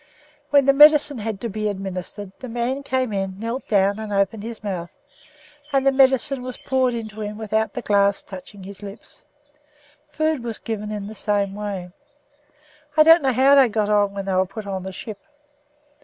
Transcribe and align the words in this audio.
When 0.49 0.65
medicine 0.75 1.19
had 1.19 1.39
to 1.41 1.47
be 1.47 1.69
administered, 1.69 2.31
the 2.39 2.49
man 2.49 2.81
came 2.81 3.13
in, 3.13 3.39
knelt 3.39 3.67
down, 3.67 3.99
and 3.99 4.11
opened 4.11 4.41
his 4.41 4.63
mouth, 4.63 4.89
and 5.71 5.85
the 5.85 5.91
medicine 5.91 6.41
was 6.41 6.57
poured 6.57 6.95
into 6.95 7.21
him 7.21 7.37
without 7.37 7.73
the 7.73 7.83
glass 7.83 8.23
touching 8.23 8.63
his 8.63 8.81
lips. 8.81 9.23
Food 10.07 10.43
was 10.43 10.57
given 10.57 10.89
in 10.91 11.05
the 11.05 11.13
same 11.13 11.53
way. 11.53 11.91
I 12.97 13.03
don't 13.03 13.21
know 13.21 13.31
how 13.31 13.53
they 13.53 13.69
got 13.69 13.89
on 13.89 14.13
when 14.13 14.25
they 14.25 14.33
were 14.33 14.47
put 14.47 14.65
on 14.65 14.81
the 14.81 14.91
ship. 14.91 15.19